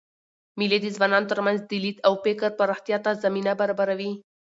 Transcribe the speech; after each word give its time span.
مېلې 0.59 0.77
د 0.81 0.87
ځوانانو 0.95 1.29
ترمنځ 1.31 1.59
د 1.65 1.71
لید 1.83 1.97
او 2.07 2.13
فکر 2.23 2.49
پراختیا 2.59 2.97
ته 3.05 3.19
زمینه 3.23 3.51
برابروي. 3.61 4.11